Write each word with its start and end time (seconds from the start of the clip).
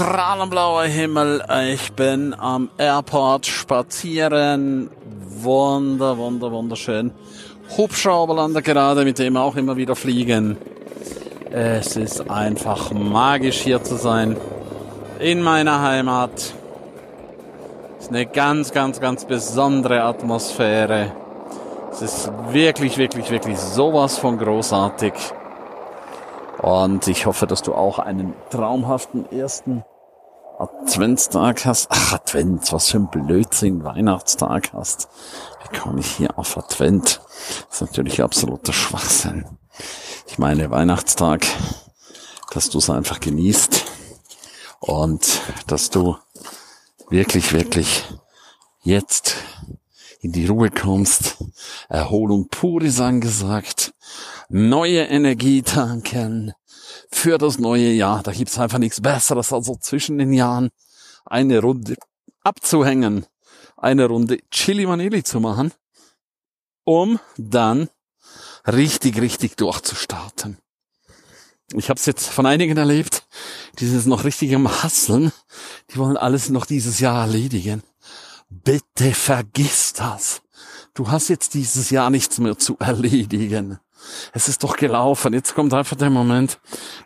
strahlenblauer 0.00 0.84
Himmel. 0.84 1.44
Ich 1.74 1.92
bin 1.92 2.32
am 2.32 2.70
Airport 2.78 3.44
spazieren. 3.44 4.88
Wunder, 5.42 6.16
wunder, 6.16 6.50
wunderschön. 6.50 7.10
Hubschrauber 7.76 8.34
landet 8.34 8.64
gerade, 8.64 9.04
mit 9.04 9.18
dem 9.18 9.36
auch 9.36 9.56
immer 9.56 9.76
wieder 9.76 9.94
fliegen. 9.94 10.56
Es 11.50 11.96
ist 11.96 12.30
einfach 12.30 12.92
magisch 12.92 13.58
hier 13.58 13.84
zu 13.84 13.96
sein. 13.96 14.38
In 15.18 15.42
meiner 15.42 15.82
Heimat. 15.82 16.54
Es 17.98 18.04
ist 18.06 18.08
eine 18.08 18.24
ganz, 18.24 18.72
ganz, 18.72 19.00
ganz 19.00 19.26
besondere 19.26 20.02
Atmosphäre. 20.02 21.12
Es 21.92 22.00
ist 22.00 22.32
wirklich, 22.52 22.96
wirklich, 22.96 23.30
wirklich 23.30 23.58
sowas 23.58 24.16
von 24.16 24.38
großartig. 24.38 25.12
Und 26.62 27.08
ich 27.08 27.26
hoffe, 27.26 27.46
dass 27.46 27.62
du 27.62 27.74
auch 27.74 27.98
einen 27.98 28.34
traumhaften 28.50 29.30
ersten 29.32 29.82
Adventstag 30.58 31.64
hast. 31.64 31.86
Ach, 31.90 32.12
Advent, 32.12 32.70
was 32.72 32.90
für 32.90 32.98
ein 32.98 33.08
Blödsinn, 33.08 33.82
Weihnachtstag 33.82 34.74
hast. 34.74 35.08
Wie 35.62 35.78
komme 35.78 36.00
ich 36.00 36.10
hier 36.16 36.38
auf 36.38 36.58
Advent? 36.58 37.22
Das 37.70 37.80
ist 37.80 37.80
natürlich 37.80 38.22
absoluter 38.22 38.74
Schwachsinn. 38.74 39.46
Ich 40.26 40.38
meine, 40.38 40.70
Weihnachtstag, 40.70 41.46
dass 42.52 42.68
du 42.68 42.76
es 42.76 42.90
einfach 42.90 43.20
genießt 43.20 43.86
und 44.80 45.40
dass 45.66 45.88
du 45.88 46.18
wirklich, 47.08 47.54
wirklich 47.54 48.04
jetzt 48.82 49.36
in 50.20 50.32
die 50.32 50.46
Ruhe 50.46 50.70
kommst. 50.70 51.36
Erholung 51.88 52.48
pur 52.48 52.82
ist 52.82 53.00
angesagt. 53.00 53.92
Neue 54.48 55.02
Energie 55.02 55.62
tanken 55.62 56.52
für 57.10 57.38
das 57.38 57.58
neue 57.58 57.90
Jahr. 57.90 58.22
Da 58.22 58.32
gibt's 58.32 58.58
einfach 58.58 58.78
nichts 58.78 59.00
Besseres, 59.00 59.52
als 59.52 59.66
so 59.66 59.76
zwischen 59.76 60.18
den 60.18 60.32
Jahren 60.32 60.70
eine 61.24 61.60
Runde 61.60 61.96
abzuhängen, 62.42 63.26
eine 63.76 64.06
Runde 64.06 64.38
Chili 64.50 64.86
Vanilli 64.88 65.22
zu 65.22 65.40
machen, 65.40 65.72
um 66.84 67.18
dann 67.36 67.88
richtig, 68.66 69.20
richtig 69.20 69.56
durchzustarten. 69.56 70.58
Ich 71.74 71.88
habe 71.88 71.98
es 71.98 72.06
jetzt 72.06 72.26
von 72.26 72.46
einigen 72.46 72.76
erlebt, 72.76 73.28
die 73.78 73.86
sind 73.86 74.06
noch 74.06 74.24
richtig 74.24 74.54
am 74.54 74.68
Hasseln, 74.82 75.30
die 75.90 75.98
wollen 75.98 76.16
alles 76.16 76.48
noch 76.48 76.66
dieses 76.66 76.98
Jahr 76.98 77.20
erledigen. 77.20 77.84
Bitte 78.50 79.14
vergiss 79.14 79.92
das. 79.92 80.42
Du 80.94 81.08
hast 81.08 81.28
jetzt 81.28 81.54
dieses 81.54 81.90
Jahr 81.90 82.10
nichts 82.10 82.38
mehr 82.38 82.58
zu 82.58 82.76
erledigen. 82.78 83.78
Es 84.32 84.48
ist 84.48 84.64
doch 84.64 84.76
gelaufen. 84.76 85.32
Jetzt 85.32 85.54
kommt 85.54 85.72
einfach 85.72 85.96
der 85.96 86.10
Moment, 86.10 86.58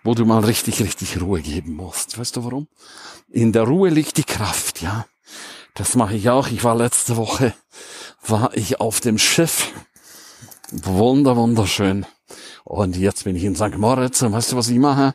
wo 0.03 0.15
du 0.15 0.25
mal 0.25 0.45
richtig, 0.45 0.81
richtig 0.81 1.21
Ruhe 1.21 1.43
geben 1.43 1.75
musst. 1.75 2.19
Weißt 2.19 2.37
du 2.37 2.45
warum? 2.45 2.67
In 3.29 3.53
der 3.53 3.65
Ruhe 3.65 3.91
liegt 3.91 4.17
die 4.17 4.25
Kraft, 4.25 4.81
ja. 4.81 5.07
Das 5.75 5.97
mache 5.97 6.15
ich 6.15 6.31
auch. 6.31 6.49
Ich 6.49 6.65
war 6.65 6.77
letzte 6.77 7.17
Woche, 7.17 7.53
war 8.27 8.57
ich 8.57 8.81
auf 8.81 9.01
dem 9.01 9.19
Schiff. 9.19 9.73
Wunder, 10.71 11.37
wunderschön. 11.37 12.07
Und 12.65 12.97
jetzt 12.97 13.25
bin 13.25 13.37
ich 13.37 13.45
in 13.45 13.55
St. 13.55 13.77
Moritz 13.77 14.23
und 14.23 14.33
weißt 14.33 14.53
du, 14.53 14.57
was 14.57 14.69
ich 14.69 14.79
mache? 14.79 15.15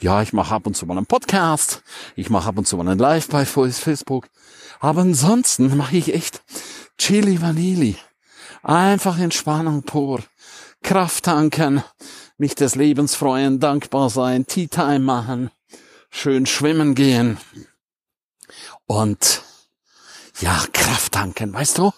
Ja, 0.00 0.20
ich 0.20 0.34
mache 0.34 0.54
ab 0.54 0.66
und 0.66 0.76
zu 0.76 0.84
mal 0.84 0.96
einen 0.96 1.06
Podcast. 1.06 1.82
Ich 2.16 2.28
mache 2.28 2.48
ab 2.48 2.58
und 2.58 2.66
zu 2.66 2.76
mal 2.76 2.86
einen 2.86 2.98
Live 2.98 3.28
bei 3.28 3.46
Facebook. 3.46 4.28
Aber 4.82 5.02
ansonsten 5.02 5.76
mache 5.76 5.96
ich 5.96 6.12
echt 6.12 6.42
Chili 6.98 7.40
Vanilli. 7.40 7.96
Einfach 8.64 9.16
Entspannung 9.16 9.84
pur. 9.84 10.20
Kraft 10.82 11.24
tanken, 11.24 11.84
mich 12.36 12.56
des 12.56 12.74
Lebens 12.74 13.14
freuen, 13.14 13.60
dankbar 13.60 14.10
sein, 14.10 14.44
Tea 14.44 14.66
Time 14.66 14.98
machen, 14.98 15.52
schön 16.10 16.46
schwimmen 16.46 16.96
gehen. 16.96 17.38
Und 18.86 19.42
ja, 20.40 20.64
Kraft 20.72 21.12
tanken, 21.12 21.54
weißt 21.54 21.78
du? 21.78 21.92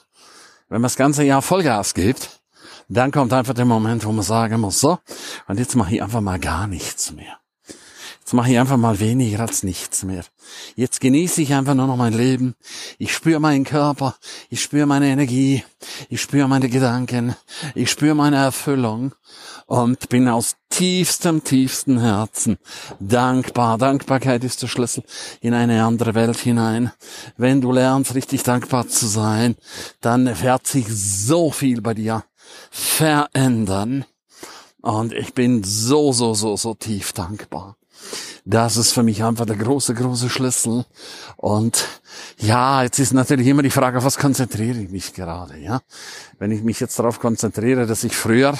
Wenn 0.68 0.82
man 0.82 0.82
das 0.82 0.96
ganze 0.96 1.24
Jahr 1.24 1.40
Vollgas 1.40 1.94
gibt, 1.94 2.42
dann 2.90 3.12
kommt 3.12 3.32
einfach 3.32 3.54
der 3.54 3.64
Moment, 3.64 4.04
wo 4.04 4.12
man 4.12 4.24
sagen 4.24 4.60
muss, 4.60 4.80
so, 4.80 4.98
und 5.48 5.58
jetzt 5.58 5.74
mache 5.74 5.94
ich 5.94 6.02
einfach 6.02 6.20
mal 6.20 6.38
gar 6.38 6.66
nichts 6.66 7.12
mehr. 7.12 7.38
Jetzt 8.24 8.32
mache 8.32 8.52
ich 8.52 8.58
einfach 8.58 8.78
mal 8.78 9.00
weniger 9.00 9.40
als 9.40 9.64
nichts 9.64 10.02
mehr. 10.02 10.24
Jetzt 10.76 11.02
genieße 11.02 11.42
ich 11.42 11.52
einfach 11.52 11.74
nur 11.74 11.86
noch 11.86 11.98
mein 11.98 12.14
Leben. 12.14 12.54
Ich 12.96 13.12
spüre 13.12 13.38
meinen 13.38 13.64
Körper, 13.64 14.16
ich 14.48 14.62
spüre 14.62 14.86
meine 14.86 15.08
Energie, 15.08 15.62
ich 16.08 16.22
spüre 16.22 16.48
meine 16.48 16.70
Gedanken, 16.70 17.36
ich 17.74 17.90
spüre 17.90 18.14
meine 18.14 18.36
Erfüllung 18.36 19.14
und 19.66 20.08
bin 20.08 20.26
aus 20.26 20.56
tiefstem, 20.70 21.44
tiefstem 21.44 21.98
Herzen 21.98 22.56
dankbar. 22.98 23.76
Dankbarkeit 23.76 24.42
ist 24.42 24.62
der 24.62 24.68
Schlüssel 24.68 25.04
in 25.42 25.52
eine 25.52 25.84
andere 25.84 26.14
Welt 26.14 26.38
hinein. 26.38 26.92
Wenn 27.36 27.60
du 27.60 27.72
lernst, 27.72 28.14
richtig 28.14 28.42
dankbar 28.42 28.88
zu 28.88 29.06
sein, 29.06 29.54
dann 30.00 30.40
wird 30.40 30.66
sich 30.66 30.86
so 30.88 31.50
viel 31.50 31.82
bei 31.82 31.92
dir 31.92 32.24
verändern. 32.70 34.06
Und 34.80 35.12
ich 35.12 35.34
bin 35.34 35.62
so, 35.62 36.12
so, 36.12 36.32
so, 36.32 36.56
so 36.56 36.72
tief 36.72 37.12
dankbar. 37.12 37.76
Das 38.44 38.76
ist 38.76 38.92
für 38.92 39.02
mich 39.02 39.24
einfach 39.24 39.46
der 39.46 39.56
große, 39.56 39.94
große 39.94 40.28
Schlüssel. 40.28 40.84
Und 41.36 41.84
ja, 42.38 42.82
jetzt 42.82 42.98
ist 42.98 43.14
natürlich 43.14 43.46
immer 43.46 43.62
die 43.62 43.70
Frage, 43.70 43.98
auf 43.98 44.04
was 44.04 44.18
konzentriere 44.18 44.78
ich 44.78 44.90
mich 44.90 45.14
gerade, 45.14 45.58
ja? 45.58 45.80
Wenn 46.38 46.50
ich 46.50 46.62
mich 46.62 46.78
jetzt 46.80 46.98
darauf 46.98 47.20
konzentriere, 47.20 47.86
dass 47.86 48.04
ich 48.04 48.14
früher 48.14 48.54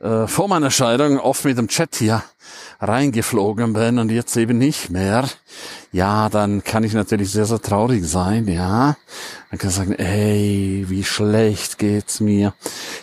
äh, 0.00 0.26
vor 0.26 0.48
meiner 0.48 0.70
Scheidung 0.70 1.18
oft 1.18 1.44
mit 1.44 1.58
dem 1.58 1.68
Chat 1.68 1.96
hier 1.96 2.22
reingeflogen 2.80 3.72
bin 3.72 3.98
und 3.98 4.10
jetzt 4.10 4.36
eben 4.36 4.58
nicht 4.58 4.90
mehr, 4.90 5.28
ja, 5.92 6.28
dann 6.28 6.62
kann 6.62 6.84
ich 6.84 6.92
natürlich 6.92 7.30
sehr, 7.30 7.46
sehr 7.46 7.60
traurig 7.60 8.04
sein, 8.04 8.46
ja. 8.48 8.96
Man 9.50 9.58
kann 9.58 9.70
sagen, 9.70 9.94
ey, 9.94 10.84
wie 10.88 11.04
schlecht 11.04 11.78
geht's 11.78 12.20
mir. 12.20 12.52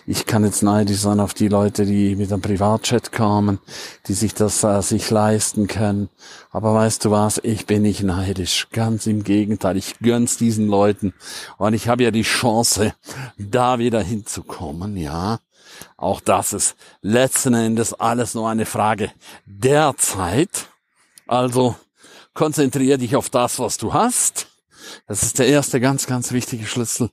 Ich 0.05 0.27
kann 0.27 0.43
jetzt 0.43 0.61
neidisch 0.61 0.99
sein 0.99 1.19
auf 1.19 1.33
die 1.33 1.47
Leute, 1.47 1.85
die 1.85 2.15
mit 2.15 2.31
einem 2.31 2.41
Privatchat 2.41 3.11
kommen, 3.11 3.59
die 4.07 4.13
sich 4.13 4.35
das 4.35 4.63
äh, 4.63 4.81
sich 4.81 5.09
leisten 5.09 5.67
können. 5.67 6.09
Aber 6.51 6.75
weißt 6.75 7.05
du 7.05 7.11
was, 7.11 7.39
ich 7.43 7.65
bin 7.65 7.81
nicht 7.81 8.03
neidisch. 8.03 8.67
Ganz 8.71 9.07
im 9.07 9.23
Gegenteil, 9.23 9.77
ich 9.77 9.97
gönn's 9.99 10.37
diesen 10.37 10.67
Leuten. 10.67 11.13
Und 11.57 11.73
ich 11.73 11.87
habe 11.87 12.03
ja 12.03 12.11
die 12.11 12.21
Chance, 12.21 12.93
da 13.37 13.79
wieder 13.79 14.01
hinzukommen, 14.01 14.97
ja. 14.97 15.39
Auch 15.97 16.21
das 16.21 16.53
ist 16.53 16.75
letzten 17.01 17.53
Endes 17.53 17.94
alles 17.94 18.33
nur 18.33 18.49
eine 18.49 18.66
Frage 18.66 19.11
der 19.45 19.95
Zeit. 19.97 20.67
Also 21.27 21.75
konzentriere 22.33 22.97
dich 22.97 23.16
auf 23.16 23.29
das, 23.29 23.59
was 23.59 23.77
du 23.77 23.94
hast. 23.94 24.47
Das 25.07 25.23
ist 25.23 25.39
der 25.39 25.47
erste 25.47 25.79
ganz, 25.79 26.07
ganz 26.07 26.31
wichtige 26.31 26.66
Schlüssel. 26.66 27.09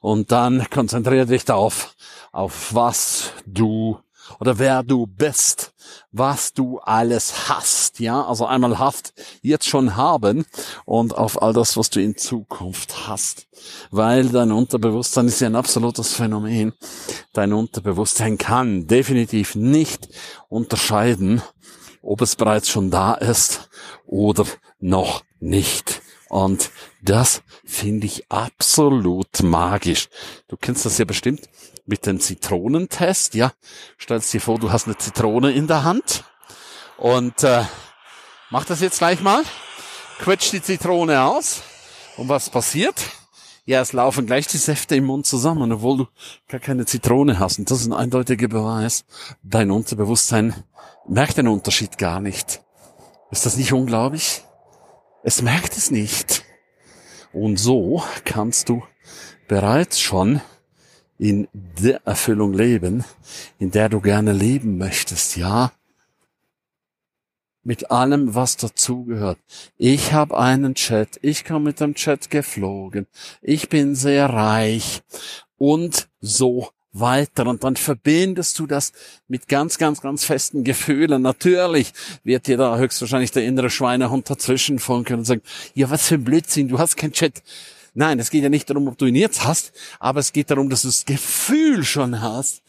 Und 0.00 0.30
dann 0.32 0.66
konzentriere 0.70 1.26
dich 1.26 1.44
darauf, 1.44 1.94
auf 2.32 2.74
was 2.74 3.30
du 3.46 3.98
oder 4.40 4.58
wer 4.58 4.82
du 4.82 5.06
bist, 5.06 5.74
was 6.12 6.52
du 6.52 6.78
alles 6.78 7.48
hast, 7.48 8.00
ja, 8.00 8.24
also 8.24 8.46
einmal 8.46 8.78
hast, 8.78 9.12
jetzt 9.42 9.68
schon 9.68 9.96
haben 9.96 10.46
und 10.84 11.16
auf 11.16 11.42
all 11.42 11.52
das, 11.52 11.76
was 11.76 11.90
du 11.90 12.00
in 12.00 12.16
Zukunft 12.16 13.06
hast, 13.06 13.46
weil 13.90 14.28
dein 14.28 14.52
Unterbewusstsein 14.52 15.28
ist 15.28 15.40
ja 15.40 15.48
ein 15.48 15.56
absolutes 15.56 16.14
Phänomen. 16.14 16.72
Dein 17.34 17.52
Unterbewusstsein 17.52 18.38
kann 18.38 18.86
definitiv 18.86 19.56
nicht 19.56 20.08
unterscheiden, 20.48 21.42
ob 22.00 22.20
es 22.20 22.36
bereits 22.36 22.68
schon 22.68 22.92
da 22.92 23.14
ist 23.14 23.68
oder 24.06 24.46
noch 24.78 25.24
nicht. 25.40 26.00
Und 26.28 26.70
das 27.02 27.42
finde 27.64 28.06
ich 28.06 28.30
absolut 28.30 29.42
magisch. 29.42 30.08
Du 30.46 30.56
kennst 30.56 30.86
das 30.86 30.96
ja 30.98 31.04
bestimmt 31.04 31.48
mit 31.86 32.06
dem 32.06 32.20
Zitronentest, 32.20 33.34
ja. 33.34 33.52
Stellst 34.00 34.32
dir 34.32 34.40
vor, 34.40 34.60
du 34.60 34.70
hast 34.70 34.86
eine 34.86 34.96
Zitrone 34.96 35.50
in 35.50 35.66
der 35.66 35.82
Hand 35.82 36.22
und 36.98 37.42
äh, 37.42 37.64
mach 38.50 38.64
das 38.64 38.80
jetzt 38.80 38.98
gleich 38.98 39.20
mal. 39.20 39.42
Quetsch 40.20 40.52
die 40.52 40.62
Zitrone 40.62 41.24
aus 41.24 41.62
und 42.16 42.28
was 42.28 42.48
passiert? 42.48 42.94
Ja, 43.66 43.80
es 43.80 43.94
laufen 43.94 44.26
gleich 44.26 44.46
die 44.46 44.58
Säfte 44.58 44.94
im 44.94 45.04
Mund 45.04 45.24
zusammen, 45.24 45.72
obwohl 45.72 45.96
du 45.96 46.06
gar 46.48 46.60
keine 46.60 46.84
Zitrone 46.84 47.38
hast. 47.38 47.58
Und 47.58 47.70
das 47.70 47.80
ist 47.80 47.86
ein 47.86 47.94
eindeutiger 47.94 48.48
Beweis. 48.48 49.06
Dein 49.42 49.70
Unterbewusstsein 49.70 50.54
merkt 51.08 51.38
den 51.38 51.48
Unterschied 51.48 51.96
gar 51.96 52.20
nicht. 52.20 52.62
Ist 53.30 53.46
das 53.46 53.56
nicht 53.56 53.72
unglaublich? 53.72 54.42
Es 55.22 55.40
merkt 55.40 55.78
es 55.78 55.90
nicht. 55.90 56.44
Und 57.32 57.56
so 57.56 58.02
kannst 58.26 58.68
du 58.68 58.82
bereits 59.48 59.98
schon 59.98 60.42
in 61.16 61.48
der 61.52 62.02
Erfüllung 62.04 62.52
leben, 62.52 63.02
in 63.58 63.70
der 63.70 63.88
du 63.88 64.00
gerne 64.02 64.32
leben 64.32 64.76
möchtest, 64.76 65.36
ja? 65.36 65.72
Mit 67.64 67.90
allem, 67.90 68.34
was 68.34 68.56
dazugehört. 68.56 69.38
Ich 69.78 70.12
habe 70.12 70.38
einen 70.38 70.74
Chat, 70.74 71.18
ich 71.22 71.44
komme 71.44 71.66
mit 71.66 71.80
dem 71.80 71.94
Chat 71.94 72.30
geflogen, 72.30 73.06
ich 73.40 73.68
bin 73.68 73.94
sehr 73.94 74.26
reich 74.28 75.02
und 75.56 76.08
so 76.20 76.68
weiter 76.94 77.46
und 77.46 77.64
dann 77.64 77.76
verbindest 77.76 78.58
du 78.58 78.66
das 78.66 78.92
mit 79.28 79.48
ganz, 79.48 79.78
ganz, 79.78 80.00
ganz 80.00 80.24
festen 80.24 80.64
Gefühlen. 80.64 81.22
Natürlich 81.22 81.92
wird 82.22 82.46
dir 82.46 82.56
da 82.56 82.78
höchstwahrscheinlich 82.78 83.32
der 83.32 83.44
innere 83.44 83.70
Schweinehund 83.70 84.30
dazwischen 84.30 84.78
funken 84.78 85.18
und 85.18 85.24
sagen, 85.24 85.42
ja, 85.74 85.90
was 85.90 86.06
für 86.06 86.14
ein 86.14 86.24
Blödsinn, 86.24 86.68
du 86.68 86.78
hast 86.78 86.96
kein 86.96 87.12
Chat. 87.12 87.42
Nein, 87.94 88.18
es 88.18 88.30
geht 88.30 88.42
ja 88.42 88.48
nicht 88.48 88.68
darum, 88.70 88.88
ob 88.88 88.98
du 88.98 89.06
ihn 89.06 89.14
jetzt 89.14 89.44
hast, 89.44 89.72
aber 90.00 90.20
es 90.20 90.32
geht 90.32 90.50
darum, 90.50 90.68
dass 90.68 90.82
du 90.82 90.88
das 90.88 91.04
Gefühl 91.04 91.84
schon 91.84 92.20
hast, 92.20 92.62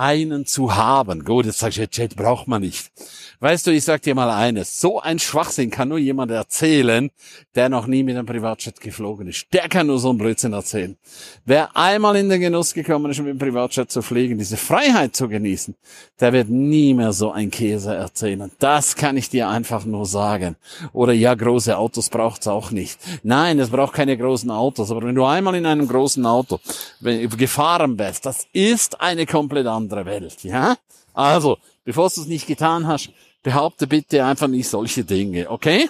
einen 0.00 0.46
zu 0.46 0.74
haben. 0.74 1.24
Gut, 1.24 1.44
jetzt 1.46 1.58
sagst 1.58 1.78
du, 1.78 1.86
Chat 1.86 2.16
braucht 2.16 2.48
man 2.48 2.62
nicht. 2.62 2.90
Weißt 3.38 3.66
du, 3.66 3.70
ich 3.70 3.84
sag 3.84 4.02
dir 4.02 4.14
mal 4.14 4.30
eines. 4.30 4.80
So 4.80 5.00
ein 5.00 5.18
Schwachsinn 5.18 5.70
kann 5.70 5.88
nur 5.88 5.98
jemand 5.98 6.30
erzählen, 6.30 7.10
der 7.54 7.68
noch 7.68 7.86
nie 7.86 8.02
mit 8.02 8.16
einem 8.16 8.26
Privatjet 8.26 8.80
geflogen 8.80 9.28
ist. 9.28 9.46
Der 9.52 9.68
kann 9.68 9.86
nur 9.86 9.98
so 9.98 10.10
einen 10.10 10.18
Blödsinn 10.18 10.52
erzählen. 10.52 10.96
Wer 11.44 11.74
einmal 11.76 12.16
in 12.16 12.28
den 12.28 12.40
Genuss 12.40 12.74
gekommen 12.74 13.10
ist, 13.10 13.18
mit 13.18 13.28
dem 13.28 13.38
Privatjet 13.38 13.90
zu 13.90 14.02
fliegen, 14.02 14.38
diese 14.38 14.56
Freiheit 14.56 15.16
zu 15.16 15.28
genießen, 15.28 15.74
der 16.20 16.32
wird 16.32 16.48
nie 16.48 16.94
mehr 16.94 17.12
so 17.12 17.30
ein 17.32 17.50
Käse 17.50 17.94
erzählen. 17.94 18.50
Das 18.58 18.96
kann 18.96 19.16
ich 19.16 19.30
dir 19.30 19.48
einfach 19.48 19.84
nur 19.84 20.06
sagen. 20.06 20.56
Oder 20.92 21.12
ja, 21.12 21.34
große 21.34 21.76
Autos 21.76 22.08
braucht's 22.08 22.46
auch 22.46 22.70
nicht. 22.70 22.98
Nein, 23.22 23.58
es 23.58 23.70
braucht 23.70 23.94
keine 23.94 24.16
großen 24.16 24.50
Autos. 24.50 24.90
Aber 24.90 25.02
wenn 25.02 25.14
du 25.14 25.24
einmal 25.24 25.54
in 25.54 25.66
einem 25.66 25.88
großen 25.88 26.24
Auto 26.26 26.60
gefahren 27.00 27.96
bist, 27.96 28.26
das 28.26 28.46
ist 28.52 29.00
eine 29.00 29.26
komplett 29.26 29.66
andere 29.66 29.89
Welt, 29.90 30.42
ja? 30.44 30.76
Also, 31.12 31.58
bevor 31.84 32.08
du 32.08 32.20
es 32.20 32.26
nicht 32.26 32.46
getan 32.46 32.86
hast, 32.86 33.10
behaupte 33.42 33.86
bitte 33.86 34.24
einfach 34.24 34.48
nicht 34.48 34.68
solche 34.68 35.04
Dinge, 35.04 35.50
okay? 35.50 35.88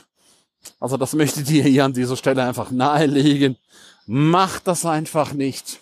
Also 0.78 0.96
das 0.96 1.14
möchte 1.14 1.40
ich 1.40 1.46
dir 1.46 1.64
hier 1.64 1.84
an 1.84 1.92
dieser 1.92 2.16
Stelle 2.16 2.44
einfach 2.44 2.70
nahelegen. 2.70 3.56
Mach 4.06 4.60
das 4.60 4.84
einfach 4.84 5.32
nicht, 5.32 5.80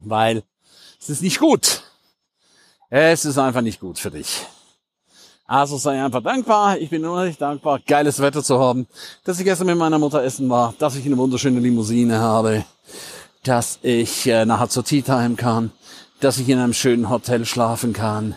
weil 0.00 0.42
es 1.00 1.10
ist 1.10 1.22
nicht 1.22 1.38
gut. 1.38 1.82
Es 2.90 3.24
ist 3.24 3.38
einfach 3.38 3.62
nicht 3.62 3.80
gut 3.80 3.98
für 3.98 4.10
dich. 4.10 4.46
Also 5.46 5.76
sei 5.76 6.02
einfach 6.02 6.22
dankbar. 6.22 6.78
Ich 6.78 6.90
bin 6.90 7.04
unheimlich 7.04 7.36
dankbar, 7.36 7.80
geiles 7.86 8.20
Wetter 8.20 8.42
zu 8.42 8.58
haben, 8.58 8.86
dass 9.24 9.38
ich 9.38 9.44
gestern 9.44 9.66
mit 9.66 9.76
meiner 9.76 9.98
Mutter 9.98 10.22
essen 10.22 10.48
war, 10.48 10.74
dass 10.78 10.96
ich 10.96 11.04
eine 11.04 11.18
wunderschöne 11.18 11.60
Limousine 11.60 12.20
habe, 12.20 12.64
dass 13.44 13.78
ich 13.82 14.26
äh, 14.26 14.46
nachher 14.46 14.68
zur 14.68 14.84
Tea 14.84 15.02
Time 15.02 15.34
kann, 15.34 15.72
dass 16.22 16.38
ich 16.38 16.48
in 16.48 16.58
einem 16.58 16.72
schönen 16.72 17.10
Hotel 17.10 17.44
schlafen 17.44 17.92
kann, 17.92 18.36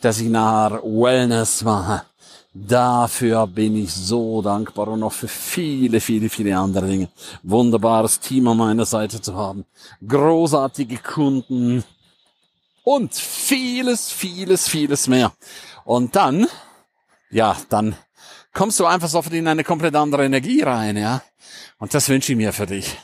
dass 0.00 0.20
ich 0.20 0.28
nachher 0.28 0.82
Wellness 0.82 1.62
mache. 1.62 2.02
Dafür 2.54 3.46
bin 3.46 3.76
ich 3.76 3.92
so 3.92 4.40
dankbar 4.40 4.88
und 4.88 5.00
noch 5.00 5.12
für 5.12 5.28
viele, 5.28 6.00
viele, 6.00 6.30
viele 6.30 6.56
andere 6.56 6.86
Dinge. 6.86 7.08
Wunderbares 7.42 8.20
Team 8.20 8.48
an 8.48 8.56
meiner 8.56 8.86
Seite 8.86 9.20
zu 9.20 9.34
haben. 9.34 9.66
Großartige 10.06 10.98
Kunden. 10.98 11.84
Und 12.84 13.14
vieles, 13.14 14.10
vieles, 14.10 14.68
vieles 14.68 15.08
mehr. 15.08 15.32
Und 15.84 16.14
dann, 16.14 16.46
ja, 17.30 17.56
dann 17.68 17.96
kommst 18.54 18.78
du 18.78 18.86
einfach 18.86 19.08
sofort 19.08 19.34
in 19.34 19.48
eine 19.48 19.64
komplett 19.64 19.96
andere 19.96 20.24
Energie 20.24 20.62
rein, 20.62 20.96
ja. 20.96 21.22
Und 21.78 21.92
das 21.92 22.08
wünsche 22.08 22.32
ich 22.32 22.38
mir 22.38 22.52
für 22.52 22.66
dich. 22.66 22.96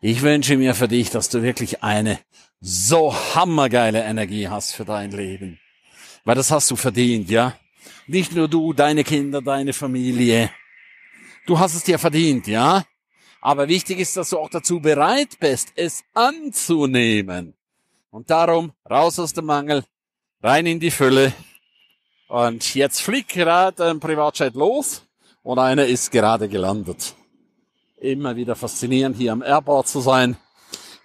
Ich 0.00 0.22
wünsche 0.22 0.56
mir 0.56 0.74
für 0.74 0.88
dich, 0.88 1.10
dass 1.10 1.28
du 1.28 1.42
wirklich 1.42 1.84
eine 1.84 2.18
so 2.60 3.14
hammergeile 3.34 4.02
Energie 4.02 4.48
hast 4.48 4.74
für 4.74 4.84
dein 4.84 5.10
Leben. 5.10 5.58
Weil 6.24 6.34
das 6.34 6.50
hast 6.50 6.70
du 6.70 6.76
verdient, 6.76 7.30
ja? 7.30 7.56
Nicht 8.06 8.34
nur 8.34 8.48
du, 8.48 8.72
deine 8.72 9.04
Kinder, 9.04 9.42
deine 9.42 9.72
Familie. 9.72 10.50
Du 11.46 11.58
hast 11.58 11.74
es 11.74 11.84
dir 11.84 11.98
verdient, 11.98 12.46
ja? 12.46 12.84
Aber 13.40 13.68
wichtig 13.68 14.00
ist, 14.00 14.16
dass 14.16 14.30
du 14.30 14.38
auch 14.38 14.50
dazu 14.50 14.80
bereit 14.80 15.38
bist, 15.38 15.68
es 15.76 16.02
anzunehmen. 16.14 17.54
Und 18.10 18.30
darum 18.30 18.72
raus 18.88 19.18
aus 19.18 19.32
dem 19.32 19.44
Mangel, 19.46 19.84
rein 20.42 20.66
in 20.66 20.80
die 20.80 20.90
Fülle. 20.90 21.32
Und 22.28 22.74
jetzt 22.74 23.02
fliegt 23.02 23.28
gerade 23.28 23.90
ein 23.90 24.00
Privatjet 24.00 24.54
los 24.54 25.06
und 25.42 25.58
einer 25.58 25.86
ist 25.86 26.10
gerade 26.10 26.48
gelandet. 26.48 27.14
Immer 27.98 28.34
wieder 28.34 28.56
faszinierend, 28.56 29.16
hier 29.16 29.32
am 29.32 29.42
Airport 29.42 29.86
zu 29.86 30.00
sein. 30.00 30.36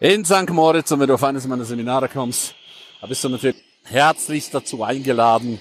In 0.02 0.26
St. 0.26 0.50
Moritz 0.50 0.92
und 0.92 1.00
wenn 1.00 1.08
du 1.08 1.14
auf 1.14 1.24
eines 1.24 1.46
meiner 1.46 1.64
Seminare 1.64 2.10
kommst, 2.10 2.56
da 3.02 3.06
bist 3.06 3.24
du 3.24 3.30
natürlich 3.30 3.58
herzlich 3.84 4.50
dazu 4.50 4.84
eingeladen. 4.84 5.60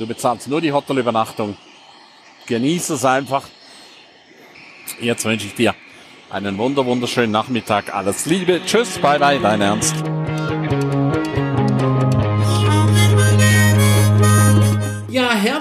Du 0.00 0.06
bezahlst 0.08 0.48
nur 0.48 0.60
die 0.60 0.72
Hotelübernachtung. 0.72 1.56
Genieße 2.46 2.94
es 2.94 3.04
einfach. 3.04 3.44
Jetzt 5.00 5.24
wünsche 5.24 5.46
ich 5.46 5.54
dir 5.54 5.76
einen 6.28 6.58
wunder 6.58 6.84
wunderschönen 6.86 7.30
Nachmittag. 7.30 7.94
Alles 7.94 8.26
Liebe. 8.26 8.60
Tschüss. 8.66 8.98
Bye 8.98 9.20
bye. 9.20 9.38
Dein 9.38 9.60
Ernst. 9.60 9.94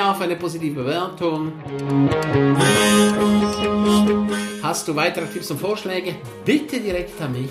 Auch 0.00 0.16
für 0.16 0.24
eine 0.24 0.36
positive 0.36 0.82
Bewertung. 0.82 1.52
Hast 4.62 4.88
du 4.88 4.96
weitere 4.96 5.26
Tipps 5.26 5.50
und 5.50 5.60
Vorschläge? 5.60 6.14
Bitte 6.44 6.80
direkt 6.80 7.20
an 7.20 7.32
mich. 7.32 7.50